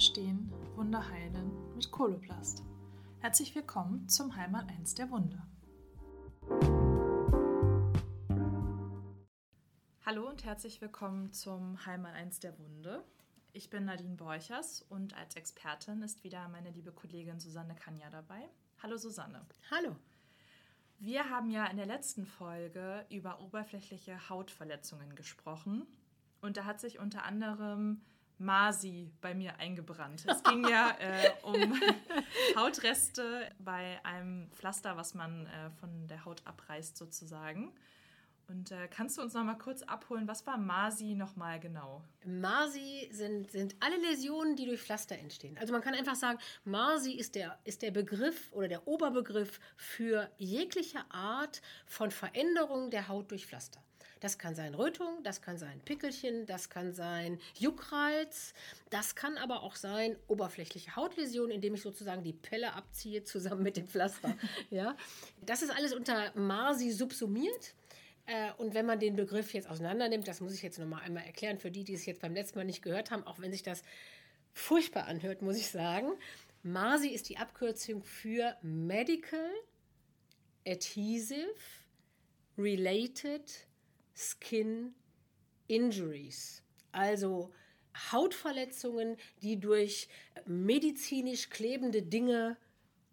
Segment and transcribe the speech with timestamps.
[0.00, 2.64] verstehen, Wunder heilen mit Koloplast.
[3.18, 5.46] Herzlich willkommen zum Heimat 1 der Wunder.
[10.06, 13.04] Hallo und herzlich willkommen zum Heimat 1 der Wunde.
[13.52, 18.48] Ich bin Nadine Borchers und als Expertin ist wieder meine liebe Kollegin Susanne Kanja dabei.
[18.82, 19.44] Hallo Susanne.
[19.70, 19.94] Hallo.
[20.98, 25.86] Wir haben ja in der letzten Folge über oberflächliche Hautverletzungen gesprochen
[26.40, 28.00] und da hat sich unter anderem
[28.40, 30.24] Masi bei mir eingebrannt.
[30.26, 31.80] Es ging ja äh, um
[32.56, 37.72] Hautreste bei einem Pflaster, was man äh, von der Haut abreißt sozusagen.
[38.48, 42.02] Und äh, kannst du uns noch mal kurz abholen, was war Masi noch mal genau?
[42.24, 45.56] Masi sind, sind alle Läsionen, die durch Pflaster entstehen.
[45.58, 50.28] Also man kann einfach sagen, Masi ist der, ist der Begriff oder der Oberbegriff für
[50.36, 53.80] jegliche Art von Veränderung der Haut durch Pflaster.
[54.20, 58.52] Das kann sein Rötung, das kann sein Pickelchen, das kann sein Juckreiz,
[58.90, 63.78] das kann aber auch sein oberflächliche Hautläsion, indem ich sozusagen die Pelle abziehe zusammen mit
[63.78, 64.36] dem Pflaster.
[64.70, 64.96] ja,
[65.44, 67.74] das ist alles unter Marsi subsumiert.
[68.26, 71.24] Äh, und wenn man den Begriff jetzt auseinander nimmt, das muss ich jetzt nochmal einmal
[71.24, 73.62] erklären, für die, die es jetzt beim letzten Mal nicht gehört haben, auch wenn sich
[73.62, 73.82] das
[74.52, 76.12] furchtbar anhört, muss ich sagen.
[76.62, 79.50] MASI ist die Abkürzung für Medical
[80.66, 81.54] Adhesive
[82.58, 83.66] Related
[84.20, 84.94] Skin
[85.66, 87.52] Injuries, also
[88.12, 90.08] Hautverletzungen, die durch
[90.46, 92.58] medizinisch klebende Dinge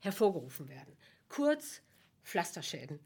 [0.02, 0.98] hervorgerufen werden.
[1.30, 1.82] Kurz
[2.24, 3.00] Pflasterschäden.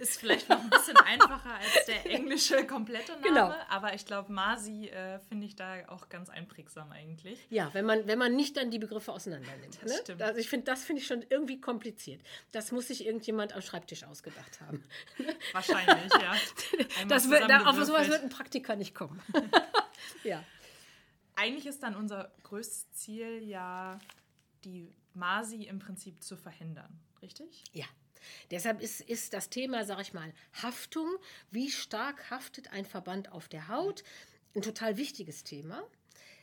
[0.00, 3.54] Ist vielleicht noch ein bisschen einfacher als der englische komplette Name, genau.
[3.68, 7.38] aber ich glaube, Masi äh, finde ich da auch ganz einprägsam eigentlich.
[7.50, 9.78] Ja, wenn man, wenn man nicht dann die Begriffe auseinander nimmt.
[9.82, 9.98] Das ne?
[10.00, 10.22] stimmt.
[10.22, 12.22] Also ich finde, das finde ich schon irgendwie kompliziert.
[12.50, 14.82] Das muss sich irgendjemand am Schreibtisch ausgedacht haben.
[15.52, 16.34] Wahrscheinlich, ja.
[17.08, 19.20] das wird, da, auf sowas wird ein Praktiker nicht kommen.
[20.24, 20.42] ja.
[21.36, 23.98] Eigentlich ist dann unser größtes Ziel ja,
[24.64, 27.64] die Masi im Prinzip zu verhindern, richtig?
[27.74, 27.84] Ja.
[28.50, 30.32] Deshalb ist, ist das Thema, sag ich mal,
[30.62, 31.08] Haftung,
[31.50, 34.02] wie stark haftet ein Verband auf der Haut,
[34.54, 35.82] ein total wichtiges Thema,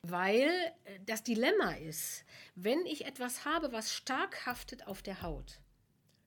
[0.01, 0.49] weil
[0.85, 2.23] äh, das Dilemma ist,
[2.55, 5.59] wenn ich etwas habe, was stark haftet auf der Haut,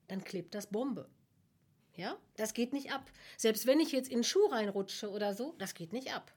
[0.09, 1.09] dann klebt das Bombe.
[1.97, 3.11] Ja, das geht nicht ab.
[3.37, 6.33] Selbst wenn ich jetzt in den Schuh reinrutsche oder so, das geht nicht ab.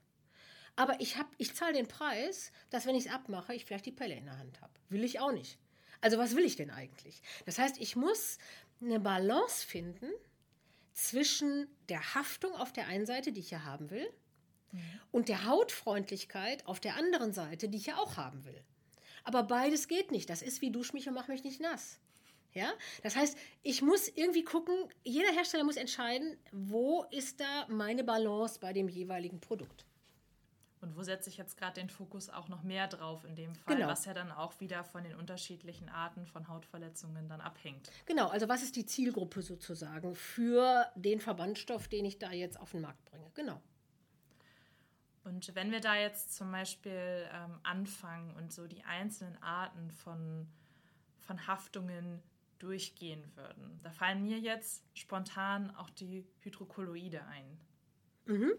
[0.76, 4.16] Aber ich, ich zahle den Preis, dass wenn ich es abmache, ich vielleicht die Pelle
[4.16, 4.74] in der Hand habe.
[4.90, 5.60] Will ich auch nicht.
[6.02, 7.22] Also was will ich denn eigentlich?
[7.46, 8.38] Das heißt, ich muss
[8.86, 10.10] eine Balance finden
[10.94, 14.08] zwischen der Haftung auf der einen Seite, die ich ja haben will,
[14.72, 14.82] mhm.
[15.12, 18.64] und der Hautfreundlichkeit auf der anderen Seite, die ich ja auch haben will.
[19.24, 20.30] Aber beides geht nicht.
[20.30, 22.00] Das ist wie dusch mich und mach mich nicht nass.
[22.54, 22.72] Ja?
[23.02, 28.60] Das heißt, ich muss irgendwie gucken, jeder Hersteller muss entscheiden, wo ist da meine Balance
[28.60, 29.86] bei dem jeweiligen Produkt.
[30.84, 33.78] Und wo setze ich jetzt gerade den Fokus auch noch mehr drauf in dem Fall,
[33.78, 33.88] genau.
[33.88, 37.90] was ja dann auch wieder von den unterschiedlichen Arten von Hautverletzungen dann abhängt.
[38.06, 42.72] Genau, also was ist die Zielgruppe sozusagen für den Verbandstoff, den ich da jetzt auf
[42.72, 43.32] den Markt bringe?
[43.34, 43.62] Genau.
[45.24, 50.50] Und wenn wir da jetzt zum Beispiel ähm, anfangen und so die einzelnen Arten von,
[51.20, 52.22] von Haftungen
[52.60, 57.58] durchgehen würden, da fallen mir jetzt spontan auch die Hydrokolloide ein.
[58.26, 58.54] Mhm.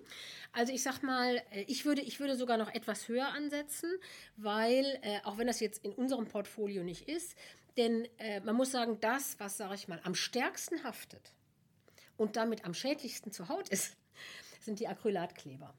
[0.53, 3.91] Also ich sag mal, äh, ich würde, ich würde sogar noch etwas höher ansetzen,
[4.37, 7.35] weil, äh, auch wenn das jetzt in unserem Portfolio nicht ist,
[7.77, 11.33] denn äh, man muss sagen, das, was, sage ich mal, am stärksten haftet
[12.17, 13.97] und damit am schädlichsten zur Haut ist,
[14.61, 15.75] sind die Acrylatkleber.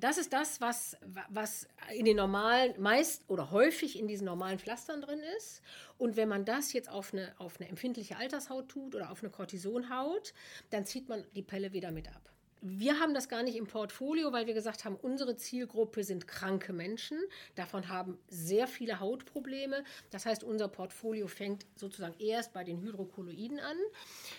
[0.00, 0.96] Das ist das, was,
[1.28, 5.60] was in den normalen, meist oder häufig in diesen normalen Pflastern drin ist.
[5.96, 9.30] Und wenn man das jetzt auf eine, auf eine empfindliche Altershaut tut oder auf eine
[9.30, 10.34] Cortisonhaut,
[10.70, 12.27] dann zieht man die Pelle wieder mit ab.
[12.60, 16.72] Wir haben das gar nicht im Portfolio, weil wir gesagt haben, unsere Zielgruppe sind kranke
[16.72, 17.18] Menschen.
[17.54, 19.84] Davon haben sehr viele Hautprobleme.
[20.10, 23.76] Das heißt, unser Portfolio fängt sozusagen erst bei den Hydrokolloiden an.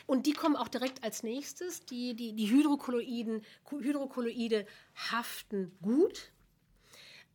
[0.06, 1.86] Und die kommen auch direkt als nächstes.
[1.86, 4.66] Die, die, die Hydrokolloiden, Hydrokolloide
[4.96, 6.32] haften gut.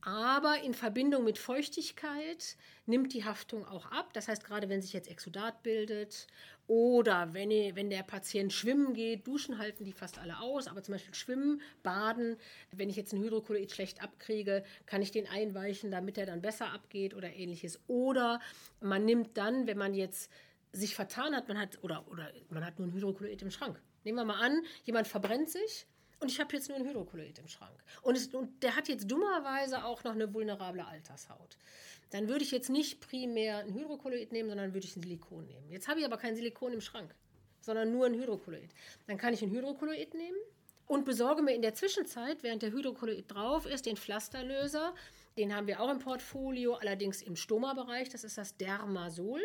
[0.05, 4.13] Aber in Verbindung mit Feuchtigkeit nimmt die Haftung auch ab.
[4.13, 6.27] Das heißt, gerade wenn sich jetzt Exudat bildet
[6.67, 10.95] oder wenn, wenn der Patient schwimmen geht, duschen halten die fast alle aus, aber zum
[10.95, 12.37] Beispiel schwimmen, baden,
[12.73, 16.73] wenn ich jetzt einen Hydrokolloid schlecht abkriege, kann ich den einweichen, damit er dann besser
[16.73, 17.81] abgeht oder ähnliches.
[17.87, 18.41] Oder
[18.81, 20.31] man nimmt dann, wenn man jetzt
[20.73, 23.81] sich vertan hat, man hat oder, oder man hat nur ein Hydrokolloid im Schrank.
[24.05, 25.87] Nehmen wir mal an, jemand verbrennt sich
[26.21, 27.83] und ich habe jetzt nur ein Hydrokolloid im Schrank.
[28.03, 31.57] Und, es, und der hat jetzt dummerweise auch noch eine vulnerable Altershaut
[32.15, 35.69] dann würde ich jetzt nicht primär ein Hydrokolloid nehmen, sondern würde ich ein Silikon nehmen.
[35.69, 37.13] Jetzt habe ich aber kein Silikon im Schrank,
[37.61, 38.71] sondern nur ein Hydrokolloid.
[39.09, 40.39] Dann kann ich ein Hydrokolloid nehmen
[40.87, 44.95] und besorge mir in der Zwischenzeit, während der Hydrokolloid drauf ist, den Pflasterlöser.
[45.37, 48.11] Den haben wir auch im Portfolio, allerdings im Stoma-Bereich.
[48.11, 49.41] Das ist das Dermasol.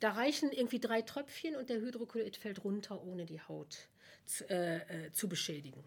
[0.00, 3.88] Da reichen irgendwie drei Tröpfchen und der Hydrokolloid fällt runter, ohne die Haut
[4.48, 5.82] äh, äh, zu beschädigen.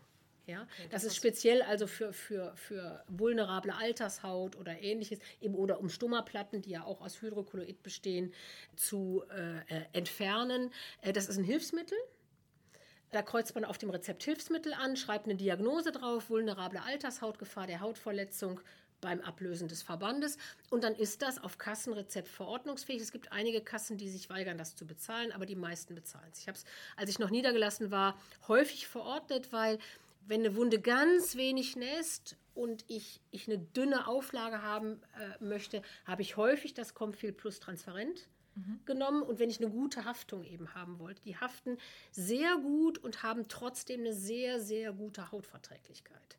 [0.47, 5.89] Ja, das, ist speziell also für, für, für vulnerable Altershaut oder ähnliches, eben oder um
[5.89, 8.33] Stummerplatten, die ja auch aus Hydrokolloid bestehen,
[8.77, 10.71] zu äh, äh, entfernen.
[11.01, 11.97] Äh, das ist ein Hilfsmittel.
[13.11, 17.79] Da kreuzt man auf dem Rezept Hilfsmittel an, schreibt eine Diagnose drauf, vulnerable Altershautgefahr der
[17.79, 18.59] Hautverletzung
[18.99, 20.37] beim Ablösen des Verbandes.
[20.69, 23.01] Und dann ist das auf Kassenrezept verordnungsfähig.
[23.01, 26.39] Es gibt einige Kassen, die sich weigern, das zu bezahlen, aber die meisten bezahlen es.
[26.39, 26.65] Ich habe es,
[26.95, 29.79] als ich noch niedergelassen war, häufig verordnet, weil
[30.25, 35.81] wenn eine Wunde ganz wenig nässt und ich, ich eine dünne Auflage haben äh, möchte,
[36.05, 38.27] habe ich häufig das Comfil Plus transparent
[38.57, 38.79] mhm.
[38.85, 39.21] genommen.
[39.21, 41.77] Und wenn ich eine gute Haftung eben haben wollte, die haften
[42.11, 46.37] sehr gut und haben trotzdem eine sehr, sehr gute Hautverträglichkeit.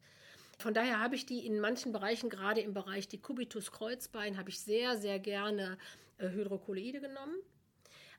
[0.59, 4.50] Von daher habe ich die in manchen Bereichen, gerade im Bereich die Cubitus Kreuzbein, habe
[4.50, 5.79] ich sehr, sehr gerne
[6.19, 7.37] äh, Hydrokolloide genommen.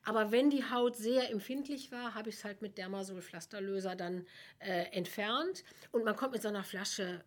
[0.06, 4.26] Aber wenn die Haut sehr empfindlich war, habe ich es halt mit Dermasol-Pflasterlöser dann
[4.60, 5.66] äh, entfernt.
[5.92, 7.24] Und man kommt mit so einer Flasche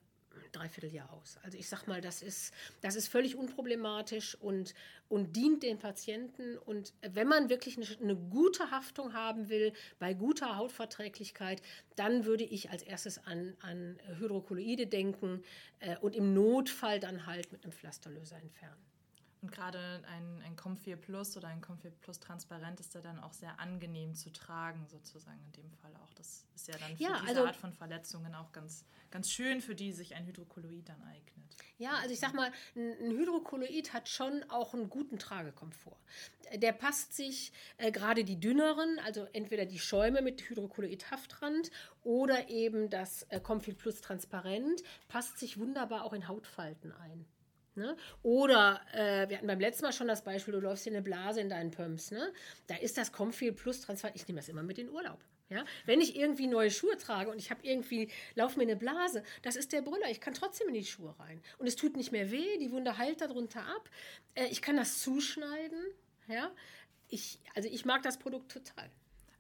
[0.53, 1.39] dreiviertel Jahr aus.
[1.43, 4.75] Also ich sage mal, das ist, das ist völlig unproblematisch und,
[5.09, 6.59] und dient den Patienten.
[6.59, 11.63] Und wenn man wirklich eine, eine, gute Haftung haben will, bei guter Hautverträglichkeit,
[11.97, 15.43] dann würde ich als erstes an, an Hydrokolloide denken
[15.81, 18.92] äh, und im Notfall dann halt mit einem Pflasterlöser entfernen.
[19.43, 23.33] Und gerade ein, ein Comfy Plus oder ein Comfy Plus Transparent ist ja dann auch
[23.33, 26.15] sehr angenehm zu tragen, sozusagen in dem Fall auch.
[26.15, 29.61] Das ist ja dann für ja, diese also, Art von Verletzungen auch ganz, ganz schön,
[29.61, 31.57] für die sich ein Hydrokolloid dann eignet.
[31.77, 35.99] Ja, also ich sag mal, ein Hydrokolloid hat schon auch einen guten Tragekomfort.
[36.55, 41.73] Der passt sich äh, gerade die dünneren, also entweder die Schäume mit Hydrokolloid-Haftrand
[42.05, 47.27] oder eben das äh, Comfy Plus Transparent, passt sich wunderbar auch in Hautfalten ein.
[47.75, 47.97] Ne?
[48.23, 51.41] Oder äh, wir hatten beim letzten Mal schon das Beispiel, du läufst in eine Blase
[51.41, 52.11] in deinen Pumps.
[52.11, 52.33] Ne?
[52.67, 54.11] Da ist das Comfeel Plus Transfer.
[54.15, 55.19] Ich nehme das immer mit in Urlaub.
[55.49, 55.65] Ja?
[55.87, 59.57] Wenn ich irgendwie neue Schuhe trage und ich habe irgendwie, laufe mir eine Blase, das
[59.57, 60.11] ist der Brüller.
[60.11, 61.41] Ich kann trotzdem in die Schuhe rein.
[61.59, 63.89] Und es tut nicht mehr weh, die Wunde heilt darunter ab.
[64.35, 65.83] Äh, ich kann das zuschneiden.
[66.29, 66.53] Ja?
[67.09, 68.91] Ich, also ich mag das Produkt total.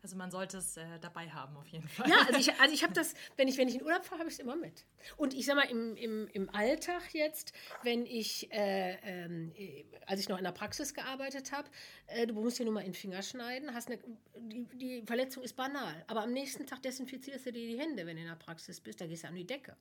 [0.02, 2.10] Also man sollte es äh, dabei haben auf jeden Fall.
[2.10, 4.28] Ja, also ich, also ich habe das, wenn ich, wenn ich in Urlaub fahre, habe
[4.28, 4.84] ich es immer mit.
[5.16, 7.52] Und ich sage mal, im, im, im Alltag jetzt,
[7.84, 11.70] wenn ich, äh, äh, als ich noch in der Praxis gearbeitet habe,
[12.08, 14.00] äh, du musst dir nur mal in den Finger schneiden, hast eine,
[14.37, 16.05] die, die Verletzung ist banal.
[16.08, 19.00] Aber am nächsten Tag desinfizierst du dir die Hände, wenn du in der Praxis bist,
[19.00, 19.76] da gehst du an die Decke.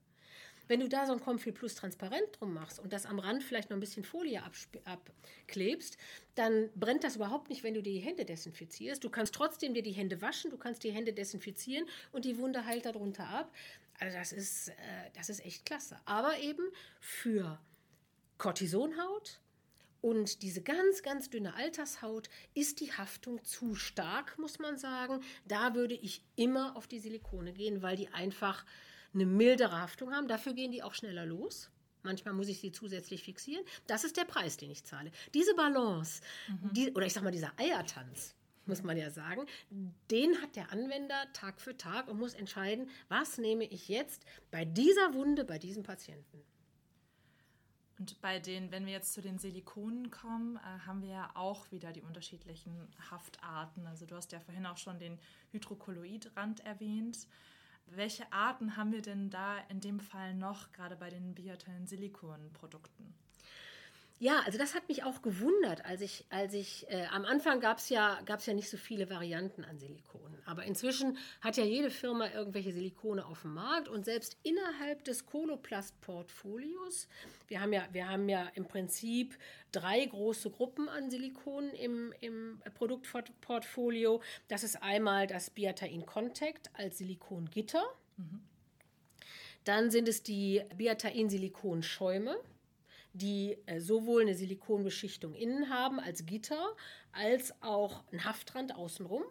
[0.72, 3.70] Wenn du da so ein Comfy Plus transparent drum machst und das am Rand vielleicht
[3.70, 4.42] noch ein bisschen Folie
[4.86, 5.98] abklebst,
[6.36, 9.04] dann brennt das überhaupt nicht, wenn du die Hände desinfizierst.
[9.04, 12.66] Du kannst trotzdem dir die Hände waschen, du kannst die Hände desinfizieren und die Wunde
[12.66, 13.52] heilt darunter ab.
[14.00, 14.74] Also das ist, äh,
[15.14, 15.98] das ist echt klasse.
[16.06, 16.64] Aber eben
[17.02, 17.60] für
[18.38, 19.42] Cortisonhaut,
[20.00, 25.22] und diese ganz, ganz dünne Altershaut ist die Haftung zu stark, muss man sagen.
[25.46, 28.66] Da würde ich immer auf die Silikone gehen, weil die einfach
[29.14, 30.28] eine mildere Haftung haben.
[30.28, 31.70] Dafür gehen die auch schneller los.
[32.04, 33.64] Manchmal muss ich sie zusätzlich fixieren.
[33.88, 35.12] Das ist der Preis, den ich zahle.
[35.34, 36.74] Diese Balance, mhm.
[36.74, 38.36] die, oder ich sag mal, dieser Eiertanz,
[38.66, 39.46] muss man ja sagen,
[40.10, 44.66] den hat der Anwender Tag für Tag und muss entscheiden, was nehme ich jetzt bei
[44.66, 46.44] dieser Wunde, bei diesem Patienten.
[48.00, 51.72] Und bei den, wenn wir jetzt zu den Silikonen kommen, äh, haben wir ja auch
[51.72, 53.86] wieder die unterschiedlichen Haftarten.
[53.86, 55.20] Also du hast ja vorhin auch schon den
[55.52, 57.28] Hydrokolloidrand erwähnt.
[57.86, 63.14] Welche Arten haben wir denn da in dem Fall noch, gerade bei den biotellen Silikonprodukten?
[64.22, 67.80] Ja, also das hat mich auch gewundert, als ich, als ich äh, am Anfang gab
[67.80, 70.38] es ja, gab's ja nicht so viele Varianten an Silikonen.
[70.46, 75.26] Aber inzwischen hat ja jede Firma irgendwelche Silikone auf dem Markt und selbst innerhalb des
[75.26, 77.08] Coloplast-Portfolios,
[77.48, 79.36] wir haben ja, wir haben ja im Prinzip
[79.72, 84.22] drei große Gruppen an Silikonen im, im Produktportfolio.
[84.50, 87.84] Das ist einmal das Biatain Contact als Silikongitter.
[88.18, 88.44] Mhm.
[89.64, 92.38] Dann sind es die Biatain-Silikon-Schäume
[93.14, 96.76] die äh, sowohl eine Silikonbeschichtung innen haben als Gitter,
[97.12, 99.24] als auch einen Haftrand außenrum.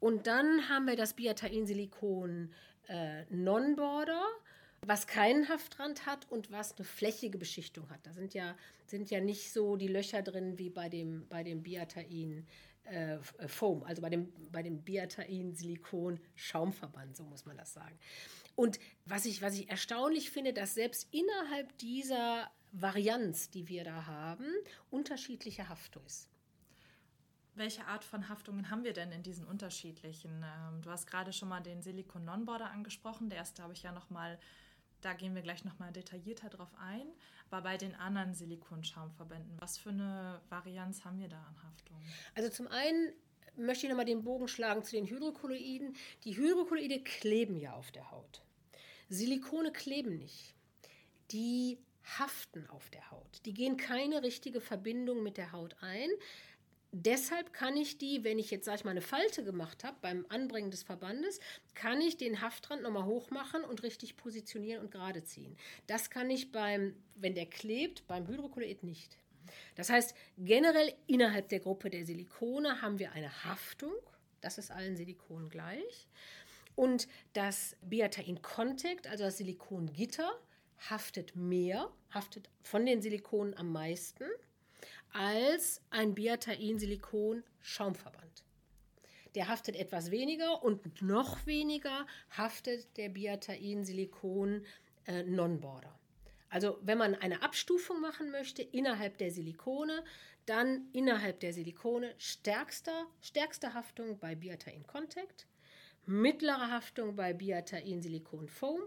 [0.00, 2.52] Und dann haben wir das Biatain-Silikon
[2.88, 4.22] äh, Non-Border,
[4.84, 8.00] was keinen Haftrand hat und was eine flächige Beschichtung hat.
[8.04, 8.56] Da sind ja,
[8.86, 12.46] sind ja nicht so die Löcher drin wie bei dem, bei dem Biatain
[12.84, 17.96] äh, Foam, also bei dem, bei dem Biatain-Silikon Schaumverband, so muss man das sagen.
[18.54, 24.06] Und was ich, was ich erstaunlich finde, dass selbst innerhalb dieser Varianz, die wir da
[24.06, 24.46] haben,
[24.90, 26.28] unterschiedliche Haftung ist.
[27.54, 30.42] welche Art von Haftungen haben wir denn in diesen unterschiedlichen?
[30.42, 33.28] Ähm, du hast gerade schon mal den Silicon Non-Border angesprochen.
[33.28, 34.38] Der ist, glaube ich, ja nochmal,
[35.02, 37.06] da gehen wir gleich nochmal detaillierter drauf ein.
[37.50, 42.00] Aber bei den anderen Silikonschaumverbänden, was für eine Varianz haben wir da an Haftung?
[42.34, 43.12] Also zum einen
[43.56, 45.94] möchte ich nochmal den Bogen schlagen zu den Hydrokolloiden.
[46.24, 48.40] Die Hydrokolloide kleben ja auf der Haut.
[49.10, 50.54] Silikone kleben nicht.
[51.32, 51.78] Die
[52.18, 53.40] haften auf der Haut.
[53.44, 56.08] Die gehen keine richtige Verbindung mit der Haut ein.
[56.94, 60.26] Deshalb kann ich die, wenn ich jetzt, sag ich mal, eine Falte gemacht habe beim
[60.28, 61.40] Anbringen des Verbandes,
[61.74, 65.56] kann ich den Haftrand nochmal hoch machen und richtig positionieren und gerade ziehen.
[65.86, 69.16] Das kann ich beim, wenn der klebt, beim Hydrokolloid nicht.
[69.74, 73.92] Das heißt, generell innerhalb der Gruppe der Silikone haben wir eine Haftung.
[74.42, 76.08] Das ist allen Silikonen gleich.
[76.74, 80.30] Und das Biatain Contact, also das Silikongitter,
[80.78, 84.24] haftet mehr, haftet von den Silikonen am meisten
[85.12, 88.44] als ein Biatain-Silikon-Schaumverband.
[89.34, 95.88] Der haftet etwas weniger und noch weniger haftet der Biatain-Silikon-Non-Border.
[95.88, 95.92] Äh,
[96.48, 100.04] also wenn man eine Abstufung machen möchte innerhalb der Silikone,
[100.44, 105.46] dann innerhalb der Silikone stärkster, stärkste Haftung bei Biatain Contact,
[106.04, 108.82] mittlere Haftung bei Biatain Silikon Foam,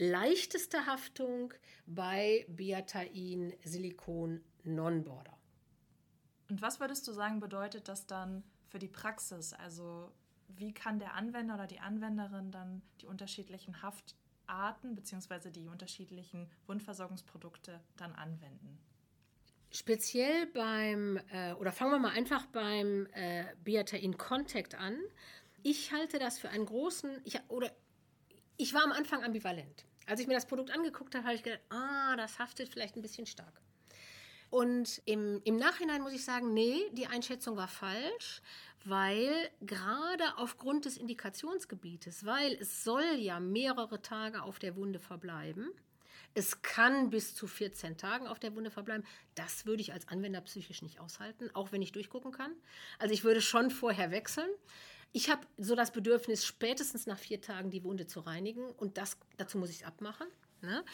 [0.00, 1.52] leichteste Haftung
[1.86, 5.36] bei Biatain Silikon Non-Border.
[6.48, 9.52] Und was würdest du sagen, bedeutet das dann für die Praxis?
[9.52, 10.10] Also
[10.48, 15.50] wie kann der Anwender oder die Anwenderin dann die unterschiedlichen Haftarten bzw.
[15.50, 18.78] die unterschiedlichen Wundversorgungsprodukte dann anwenden?
[19.70, 24.98] Speziell beim, äh, oder fangen wir mal einfach beim äh, Beatain Contact an.
[25.62, 27.70] Ich halte das für einen großen, ich, oder
[28.56, 29.86] ich war am Anfang ambivalent.
[30.10, 33.02] Als ich mir das Produkt angeguckt habe, habe ich gedacht, ah, das haftet vielleicht ein
[33.02, 33.60] bisschen stark.
[34.50, 38.42] Und im, im Nachhinein muss ich sagen, nee, die Einschätzung war falsch,
[38.84, 45.70] weil gerade aufgrund des Indikationsgebietes, weil es soll ja mehrere Tage auf der Wunde verbleiben,
[46.34, 49.04] es kann bis zu 14 Tagen auf der Wunde verbleiben.
[49.34, 52.52] Das würde ich als Anwender psychisch nicht aushalten, auch wenn ich durchgucken kann.
[52.98, 54.48] Also ich würde schon vorher wechseln.
[55.12, 59.16] Ich habe so das Bedürfnis, spätestens nach vier Tagen die Wunde zu reinigen und das,
[59.36, 60.26] dazu muss ich es abmachen.
[60.62, 60.84] Ne?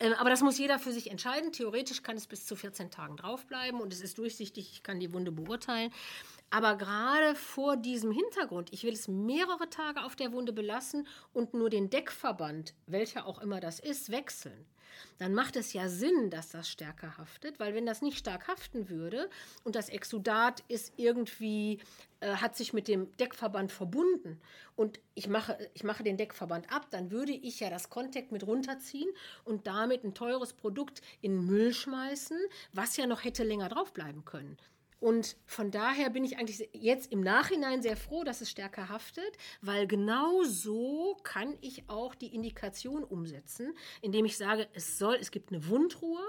[0.00, 1.52] Ähm, aber das muss jeder für sich entscheiden.
[1.52, 5.12] Theoretisch kann es bis zu 14 Tagen draufbleiben und es ist durchsichtig, ich kann die
[5.12, 5.92] Wunde beurteilen.
[6.48, 11.54] Aber gerade vor diesem Hintergrund, ich will es mehrere Tage auf der Wunde belassen und
[11.54, 14.66] nur den Deckverband, welcher auch immer das ist, wechseln
[15.18, 18.88] dann macht es ja Sinn, dass das stärker haftet, weil wenn das nicht stark haften
[18.88, 19.28] würde
[19.64, 21.78] und das Exudat ist irgendwie,
[22.20, 24.40] äh, hat sich mit dem Deckverband verbunden
[24.76, 28.46] und ich mache, ich mache den Deckverband ab, dann würde ich ja das Contact mit
[28.46, 29.10] runterziehen
[29.44, 32.38] und damit ein teures Produkt in Müll schmeißen,
[32.72, 34.56] was ja noch hätte länger draufbleiben können.
[35.00, 39.32] Und von daher bin ich eigentlich jetzt im Nachhinein sehr froh, dass es stärker haftet,
[39.62, 45.30] weil genau so kann ich auch die Indikation umsetzen, indem ich sage, es soll, es
[45.30, 46.22] gibt eine Wundruhe.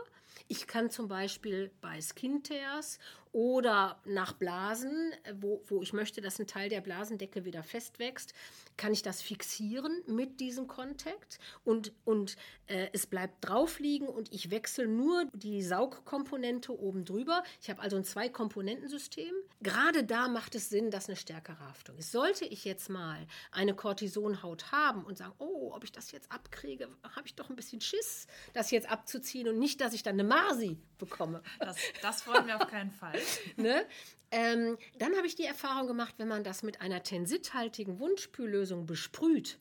[0.47, 2.97] Ich kann zum Beispiel bei Skin Tears
[3.33, 8.33] oder nach Blasen, wo, wo ich möchte, dass ein Teil der Blasendecke wieder festwächst,
[8.77, 12.35] kann ich das fixieren mit diesem Kontakt und, und
[12.67, 17.43] äh, es bleibt drauf liegen und ich wechsle nur die Saugkomponente oben drüber.
[17.61, 19.33] Ich habe also ein Zwei-Komponentensystem.
[19.61, 22.11] Gerade da macht es Sinn, dass eine stärkere Haftung ist.
[22.11, 26.89] Sollte ich jetzt mal eine Kortisonhaut haben und sagen, oh, ob ich das jetzt abkriege,
[27.15, 30.23] habe ich doch ein bisschen Schiss, das jetzt abzuziehen und nicht, dass ich dann eine
[30.23, 31.41] Marsi bekomme.
[31.59, 33.20] Das, das wollen wir auf keinen Fall.
[33.57, 33.85] ne?
[34.31, 39.59] Ähm, dann habe ich die Erfahrung gemacht, wenn man das mit einer tensithaltigen Wundspüllösung besprüht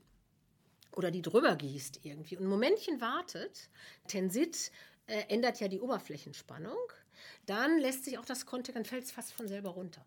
[0.95, 3.69] oder die drüber gießt irgendwie und ein Momentchen wartet,
[4.07, 4.71] Tensit
[5.07, 6.79] äh, ändert ja die Oberflächenspannung,
[7.47, 10.05] dann lässt sich auch das Kontakt, dann fällt es fast von selber runter.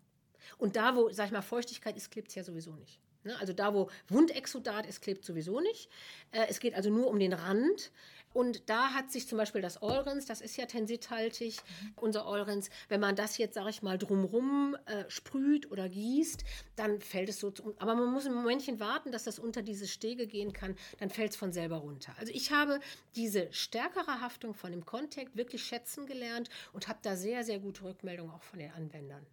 [0.56, 2.98] Und da, wo, sag ich mal, Feuchtigkeit ist, klebt es ja sowieso nicht.
[3.24, 3.36] Ne?
[3.38, 5.90] Also da, wo Wundexudat ist, klebt sowieso nicht.
[6.32, 7.90] Äh, es geht also nur um den Rand.
[8.34, 11.56] Und da hat sich zum Beispiel das Olrens, das ist ja tensithaltig,
[11.96, 16.44] unser Olrens, wenn man das jetzt, sage ich mal, drumrum äh, sprüht oder gießt,
[16.76, 17.52] dann fällt es so.
[17.52, 21.10] Zu, aber man muss ein Momentchen warten, dass das unter diese Stege gehen kann, dann
[21.10, 22.12] fällt es von selber runter.
[22.18, 22.80] Also ich habe
[23.14, 27.84] diese stärkere Haftung von dem Contact wirklich schätzen gelernt und habe da sehr, sehr gute
[27.84, 29.24] Rückmeldungen auch von den Anwendern.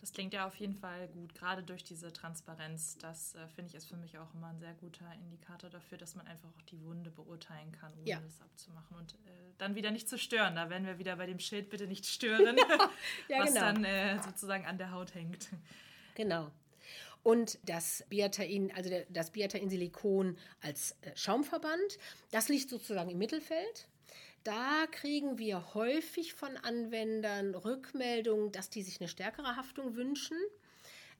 [0.00, 2.96] Das klingt ja auf jeden Fall gut, gerade durch diese Transparenz.
[2.98, 6.14] Das äh, finde ich ist für mich auch immer ein sehr guter Indikator dafür, dass
[6.14, 8.20] man einfach auch die Wunde beurteilen kann, ohne ja.
[8.20, 9.16] das abzumachen und äh,
[9.58, 10.56] dann wieder nicht zu stören.
[10.56, 12.56] Da wären wir wieder bei dem Schild bitte nicht stören,
[13.28, 13.60] ja, was genau.
[13.60, 15.48] dann äh, sozusagen an der Haut hängt.
[16.14, 16.50] Genau.
[17.22, 21.98] Und das Biatain, also das Biatain-Silikon als äh, Schaumverband,
[22.30, 23.88] das liegt sozusagen im Mittelfeld.
[24.44, 30.36] Da kriegen wir häufig von Anwendern Rückmeldungen, dass die sich eine stärkere Haftung wünschen.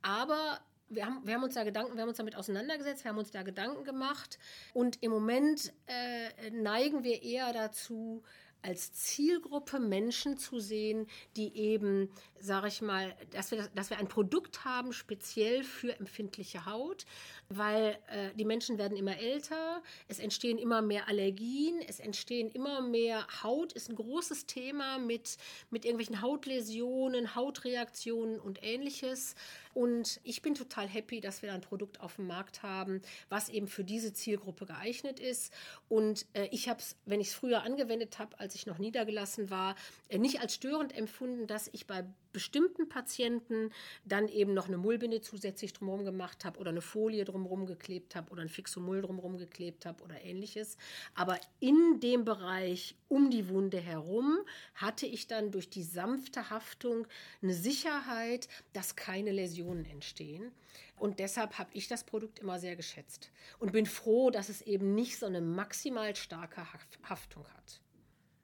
[0.02, 3.18] Aber wir haben, wir haben uns da Gedanken, wir haben uns damit auseinandergesetzt, wir haben
[3.18, 4.38] uns da Gedanken gemacht
[4.74, 8.22] und im Moment äh, neigen wir eher dazu,
[8.62, 14.08] als Zielgruppe Menschen zu sehen, die eben, sage ich mal, dass wir, dass wir ein
[14.08, 17.06] Produkt haben, speziell für empfindliche Haut,
[17.48, 22.80] weil äh, die Menschen werden immer älter, es entstehen immer mehr Allergien, es entstehen immer
[22.80, 25.36] mehr Haut, ist ein großes Thema mit,
[25.70, 29.34] mit irgendwelchen Hautläsionen, Hautreaktionen und ähnliches.
[29.74, 33.68] Und ich bin total happy, dass wir ein Produkt auf dem Markt haben, was eben
[33.68, 35.52] für diese Zielgruppe geeignet ist.
[35.88, 39.50] Und äh, ich habe es, wenn ich es früher angewendet habe, als ich noch niedergelassen
[39.50, 39.76] war,
[40.08, 43.70] äh, nicht als störend empfunden, dass ich bei bestimmten Patienten
[44.04, 48.30] dann eben noch eine Mullbinde zusätzlich drumherum gemacht habe oder eine Folie drumherum geklebt habe
[48.30, 50.76] oder ein Fixomull drumherum geklebt habe oder ähnliches.
[51.14, 54.38] Aber in dem Bereich um die Wunde herum
[54.74, 57.06] hatte ich dann durch die sanfte Haftung
[57.42, 60.52] eine Sicherheit, dass keine Läsionen entstehen.
[60.96, 64.94] Und deshalb habe ich das Produkt immer sehr geschätzt und bin froh, dass es eben
[64.94, 66.62] nicht so eine maximal starke
[67.08, 67.80] Haftung hat.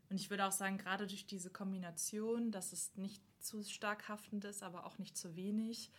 [0.09, 4.45] Und ich würde auch sagen, gerade durch diese Kombination, dass es nicht zu stark haftend
[4.45, 5.91] ist, aber auch nicht zu wenig,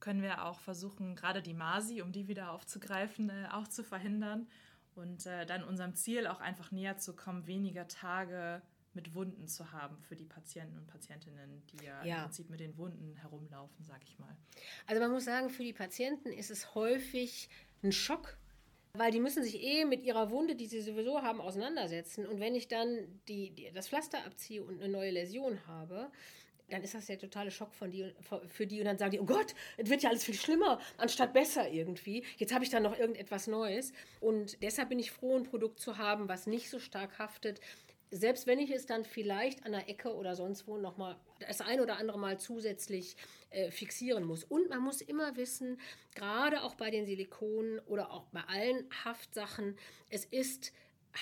[0.00, 4.46] können wir auch versuchen, gerade die Masi, um die wieder aufzugreifen, äh, auch zu verhindern
[4.94, 8.62] und äh, dann unserem Ziel auch einfach näher zu kommen, weniger Tage
[8.94, 12.16] mit Wunden zu haben für die Patienten und Patientinnen, die ja, ja.
[12.16, 14.36] im Prinzip mit den Wunden herumlaufen, sag ich mal.
[14.86, 17.48] Also man muss sagen, für die Patienten ist es häufig
[17.82, 18.36] ein Schock,
[18.94, 22.26] weil die müssen sich eh mit ihrer Wunde, die sie sowieso haben, auseinandersetzen.
[22.26, 26.10] Und wenn ich dann die, die, das Pflaster abziehe und eine neue Läsion habe,
[26.70, 28.12] dann ist das der totale Schock von die,
[28.48, 28.80] für die.
[28.80, 32.24] Und dann sagen die, oh Gott, es wird ja alles viel schlimmer, anstatt besser irgendwie.
[32.36, 33.92] Jetzt habe ich dann noch irgendetwas Neues.
[34.20, 37.60] Und deshalb bin ich froh, ein Produkt zu haben, was nicht so stark haftet.
[38.10, 41.80] Selbst wenn ich es dann vielleicht an der Ecke oder sonst wo nochmal das ein
[41.80, 43.16] oder andere Mal zusätzlich
[43.50, 44.44] äh, fixieren muss.
[44.44, 45.78] Und man muss immer wissen,
[46.14, 49.76] gerade auch bei den Silikonen oder auch bei allen Haftsachen,
[50.10, 50.72] es ist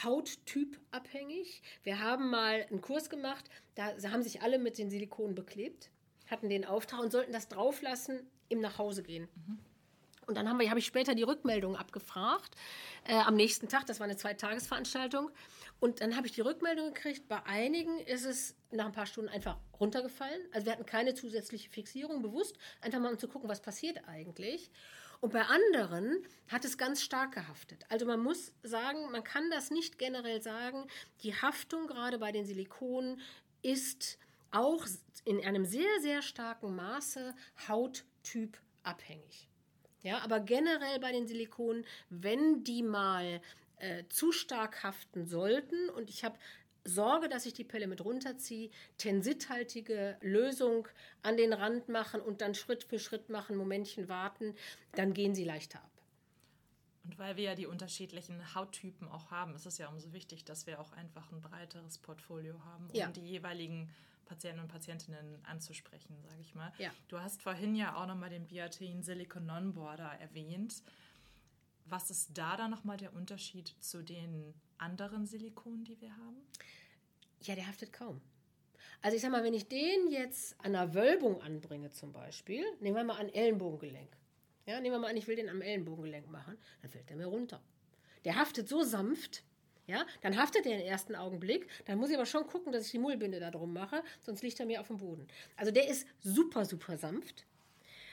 [0.02, 1.62] hauttypabhängig.
[1.83, 5.91] Wir haben mal einen Kurs gemacht, da haben sich alle mit den Silikonen beklebt,
[6.26, 9.28] hatten den Auftrag und sollten das drauflassen im Nachhausegehen.
[9.34, 9.58] Mhm.
[10.26, 12.56] Und dann habe hab ich später die Rückmeldung abgefragt,
[13.04, 15.30] äh, am nächsten Tag, das war eine Zweitagesveranstaltung.
[15.78, 19.30] Und dann habe ich die Rückmeldung gekriegt, bei einigen ist es nach ein paar Stunden
[19.30, 20.41] einfach runtergefallen.
[20.52, 24.71] Also wir hatten keine zusätzliche Fixierung, bewusst, einfach mal um zu gucken, was passiert eigentlich.
[25.21, 27.84] Und bei anderen hat es ganz stark gehaftet.
[27.89, 30.86] Also man muss sagen, man kann das nicht generell sagen.
[31.23, 33.21] Die Haftung gerade bei den Silikonen
[33.62, 34.19] ist
[34.50, 34.84] auch
[35.25, 37.34] in einem sehr, sehr starken Maße
[37.69, 39.49] hauttypabhängig.
[40.06, 43.40] Ja, aber generell bei den Silikonen, wenn die mal
[43.78, 46.38] äh, zu stark haften sollten, und ich habe
[46.84, 50.86] Sorge, dass ich die Pelle mit runterziehe, tensithaltige Lösung
[51.23, 54.54] an den Rand machen und dann Schritt für Schritt machen, Momentchen warten,
[54.92, 55.90] dann gehen sie leichter ab.
[57.02, 60.69] Und weil wir ja die unterschiedlichen Hauttypen auch haben, ist es ja umso wichtig, dass
[60.69, 63.08] wir auch einfach ein breiteres Portfolio haben, um ja.
[63.08, 63.90] die jeweiligen
[64.26, 66.73] Patienten und Patientinnen anzusprechen, sage ich mal.
[66.78, 66.91] Ja.
[67.08, 70.82] Du hast vorhin ja auch nochmal den Biatin Silicon Non-Border erwähnt.
[71.86, 76.36] Was ist da dann nochmal der Unterschied zu den anderen Silikonen, die wir haben?
[77.41, 78.21] Ja, der haftet kaum.
[79.02, 82.97] Also ich sag mal, wenn ich den jetzt an einer Wölbung anbringe zum Beispiel, nehmen
[82.97, 84.17] wir mal an Ellenbogengelenk.
[84.67, 87.26] Ja, nehmen wir mal an, ich will den am Ellenbogengelenk machen, dann fällt der mir
[87.26, 87.62] runter.
[88.25, 89.45] Der haftet so sanft,
[89.87, 91.69] ja, dann haftet er im ersten Augenblick.
[91.85, 94.59] Dann muss ich aber schon gucken, dass ich die Mullbinde da drum mache, sonst liegt
[94.61, 95.27] er mir auf dem Boden.
[95.57, 97.45] Also der ist super, super sanft.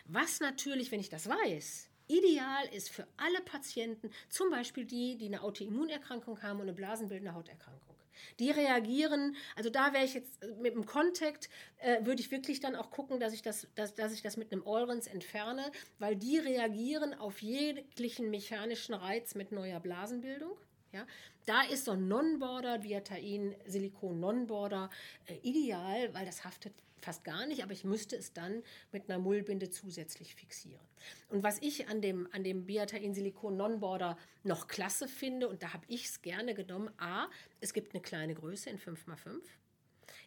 [0.05, 5.27] Was natürlich, wenn ich das weiß, ideal ist für alle Patienten, zum Beispiel die, die
[5.27, 7.95] eine Autoimmunerkrankung haben und eine blasenbildende Hauterkrankung.
[8.39, 12.59] Die reagieren, also da wäre ich jetzt äh, mit dem Kontakt, äh, würde ich wirklich
[12.59, 16.15] dann auch gucken, dass ich das, dass, dass ich das mit einem Eurens entferne, weil
[16.15, 20.57] die reagieren auf jeglichen mechanischen Reiz mit neuer Blasenbildung.
[20.93, 21.07] Ja,
[21.47, 24.91] da ist so ein Non-Border, Viatain, Silikon Non-Border
[25.25, 29.19] äh, ideal, weil das haftet fast gar nicht, aber ich müsste es dann mit einer
[29.19, 30.85] Mullbinde zusätzlich fixieren.
[31.29, 35.73] Und was ich an dem, an dem Biatain Silikon Non-Border noch klasse finde, und da
[35.73, 37.27] habe ich es gerne genommen, a,
[37.59, 39.41] es gibt eine kleine Größe in 5x5.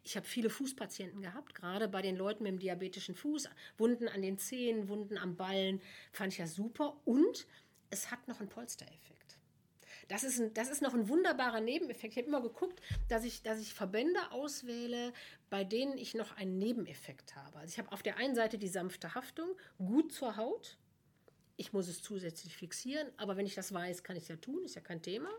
[0.03, 3.49] Ich habe viele Fußpatienten gehabt, gerade bei den Leuten mit dem diabetischen Fuß,
[3.79, 5.81] Wunden an den Zehen, Wunden am Ballen,
[6.13, 7.01] fand ich ja super.
[7.05, 7.47] Und
[7.91, 9.26] es hat noch einen Polstereffekt.
[10.09, 12.13] Das ist, ein, das ist noch ein wunderbarer Nebeneffekt.
[12.13, 15.13] Ich habe immer geguckt, dass ich, dass ich Verbände auswähle,
[15.51, 17.59] bei denen ich noch einen Nebeneffekt habe.
[17.59, 20.79] Also ich habe auf der einen Seite die sanfte Haftung, gut zur Haut.
[21.57, 24.65] Ich muss es zusätzlich fixieren, aber wenn ich das weiß, kann ich es ja tun,
[24.65, 25.31] ist ja kein Thema.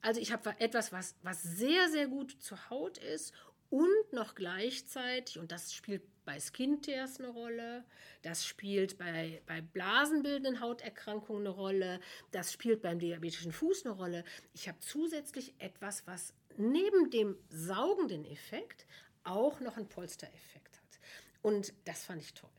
[0.00, 3.34] Also ich habe etwas, was, was sehr, sehr gut zur Haut ist
[3.70, 7.84] und noch gleichzeitig, und das spielt bei Skin Tears eine Rolle,
[8.22, 12.00] das spielt bei, bei blasenbildenden Hauterkrankungen eine Rolle,
[12.30, 14.24] das spielt beim diabetischen Fuß eine Rolle.
[14.52, 18.86] Ich habe zusätzlich etwas, was neben dem saugenden Effekt
[19.24, 21.00] auch noch einen Polstereffekt hat.
[21.42, 22.50] Und das fand ich toll.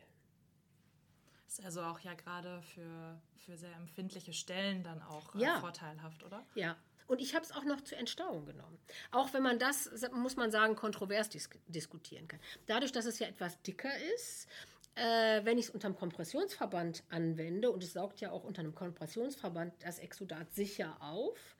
[1.47, 5.59] Ist also auch ja gerade für, für sehr empfindliche Stellen dann auch äh, ja.
[5.59, 6.45] vorteilhaft, oder?
[6.53, 6.75] Ja,
[7.07, 8.77] und ich habe es auch noch zur Entstauung genommen.
[9.11, 12.39] Auch wenn man das, muss man sagen, kontrovers dis diskutieren kann.
[12.65, 14.47] Dadurch, dass es ja etwas dicker ist,
[14.95, 18.73] äh, wenn ich es unter einem Kompressionsverband anwende, und es saugt ja auch unter einem
[18.73, 21.57] Kompressionsverband das Exudat sicher auf,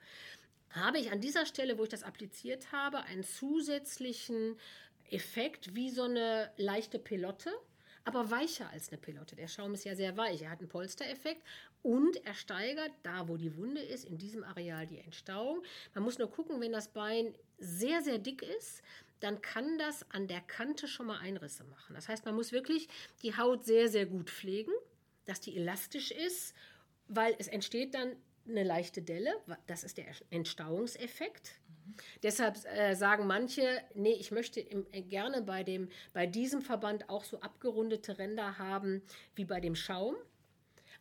[0.70, 4.58] habe ich an dieser Stelle, wo ich das appliziert habe, einen zusätzlichen
[5.10, 7.52] Effekt wie so eine leichte Pelotte
[8.06, 9.36] aber weicher als eine Pelotte.
[9.36, 10.44] Der Schaum ist ja sehr weich.
[10.44, 11.44] Er hat einen Polstereffekt
[11.82, 15.64] und er steigert da, wo die Wunde ist, in diesem Areal die Entstauung.
[15.94, 18.84] Man muss nur gucken, wenn das Bein sehr, sehr dick ist,
[19.20, 21.96] dann kann das an der Kante schon mal Einrisse machen.
[21.96, 22.88] Das heißt, man muss wirklich
[23.24, 24.72] die Haut sehr, sehr gut pflegen,
[25.26, 26.54] dass die elastisch ist,
[27.08, 28.16] weil es entsteht dann
[28.48, 29.34] eine leichte Delle.
[29.66, 31.54] Das ist der Entstauungseffekt.
[32.24, 37.10] Deshalb äh, sagen manche, nee, ich möchte im, äh, gerne bei, dem, bei diesem Verband
[37.10, 39.02] auch so abgerundete Ränder haben
[39.36, 40.16] wie bei dem Schaum.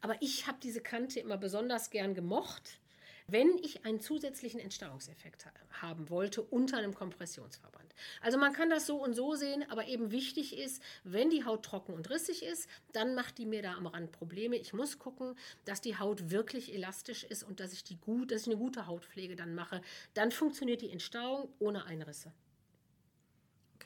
[0.01, 2.81] Aber ich habe diese Kante immer besonders gern gemocht,
[3.26, 7.94] wenn ich einen zusätzlichen Entstauungseffekt ha haben wollte unter einem Kompressionsverband.
[8.20, 11.64] Also man kann das so und so sehen, aber eben wichtig ist, wenn die Haut
[11.64, 14.56] trocken und rissig ist, dann macht die mir da am Rand Probleme.
[14.56, 15.34] Ich muss gucken,
[15.64, 18.87] dass die Haut wirklich elastisch ist und dass ich, die gut, dass ich eine gute
[18.87, 19.80] Hautpflege dann mache.
[20.14, 22.32] Dann funktioniert die Entstauung ohne Einrisse.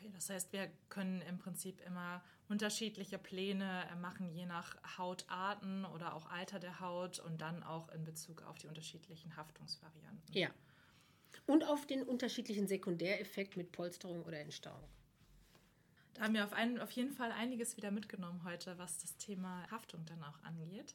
[0.09, 6.15] Okay, das heißt, wir können im Prinzip immer unterschiedliche Pläne machen, je nach Hautarten oder
[6.15, 10.35] auch Alter der Haut und dann auch in Bezug auf die unterschiedlichen Haftungsvarianten.
[10.35, 10.49] Ja.
[11.47, 14.89] Und auf den unterschiedlichen Sekundäreffekt mit Polsterung oder Entstauung.
[16.15, 19.71] Da haben wir auf, einen, auf jeden Fall einiges wieder mitgenommen heute, was das Thema
[19.71, 20.95] Haftung dann auch angeht.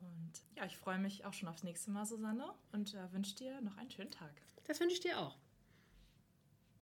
[0.00, 3.60] Und ja, ich freue mich auch schon aufs nächste Mal, Susanne, und äh, wünsche dir
[3.60, 4.32] noch einen schönen Tag.
[4.64, 5.36] Das wünsche ich dir auch.